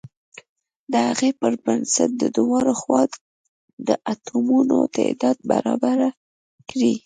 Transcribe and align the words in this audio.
د 0.91 0.93
هغې 1.07 1.29
پر 1.41 1.53
بنسټ 1.63 2.09
د 2.21 2.23
دواړو 2.37 2.73
خواو 2.81 3.15
د 3.87 3.89
اتومونو 4.11 4.77
تعداد 4.97 5.37
برابر 5.51 5.97
کړئ. 6.69 6.93